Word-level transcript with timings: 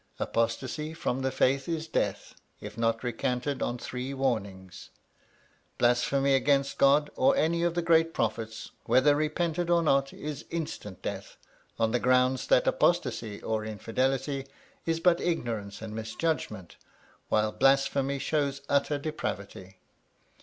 Apostacy 0.19 0.95
from 0.95 1.19
the 1.19 1.29
faith 1.29 1.69
is 1.69 1.87
death 1.87 2.33
if 2.59 2.75
not 2.75 3.03
recanted 3.03 3.61
on 3.61 3.77
three 3.77 4.15
warnings. 4.15 4.89
Blasphemy 5.77 6.33
against 6.33 6.79
God 6.79 7.11
or 7.15 7.35
any 7.35 7.61
of 7.61 7.75
the 7.75 7.83
Great 7.83 8.11
Prophets, 8.11 8.71
whether 8.85 9.15
repented 9.15 9.69
or 9.69 9.83
not, 9.83 10.11
is 10.11 10.43
instant 10.49 11.03
death: 11.03 11.37
on 11.77 11.91
the 11.91 11.99
ground 11.99 12.39
that 12.49 12.65
apostacy 12.65 13.43
or 13.43 13.63
infidelity 13.63 14.47
is 14.87 14.99
but 14.99 15.21
ignorance 15.21 15.83
and 15.83 15.93
misjudgment, 15.93 16.77
while 17.29 17.51
blasphemy 17.51 18.17
shows 18.17 18.61
utter 18.67 18.97
depravity. 18.97 19.77